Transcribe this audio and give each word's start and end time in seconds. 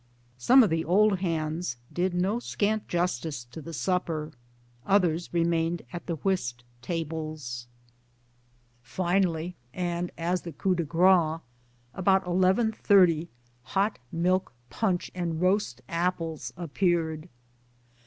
Some 0.39 0.63
of 0.63 0.71
the 0.71 0.83
old 0.83 1.19
hands 1.19 1.77
did 1.93 2.15
no 2.15 2.39
scant 2.39 2.87
justice 2.87 3.43
to 3.51 3.61
the 3.61 3.71
supper; 3.71 4.31
others 4.83 5.29
remained 5.31 5.83
at 5.93 6.07
the 6.07 6.15
whist 6.15 6.63
tables. 6.81 7.67
Finally 8.81 9.55
74 9.71 9.83
MY 9.83 9.89
DAYS 9.89 9.97
AND 9.99 10.07
DREAMS 10.07 10.13
and 10.19 10.31
as 10.33 10.41
the 10.41 10.51
coup 10.53 10.73
de 10.75 10.83
grace, 10.85 11.39
about 11.93 12.27
1 12.27 12.37
1.30 12.41 13.27
hot 13.61 13.99
milk 14.11 14.51
punch 14.71 15.11
and 15.13 15.39
roast 15.39 15.83
apples 15.87 16.51
appeared 16.57 17.21
1 17.25 17.29